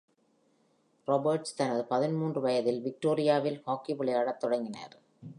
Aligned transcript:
Roberts 1.07 1.51
தனது 1.55 1.83
பதின்மூன்று 1.83 2.41
வயதில் 2.41 2.81
விக்டோரியாவில் 2.81 3.61
ஹாக்கி 3.65 3.93
விளையாடத் 3.93 4.39
தொடங்கினார். 4.39 4.95